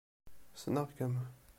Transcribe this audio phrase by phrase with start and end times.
[0.55, 1.15] Ssneɣ-kem.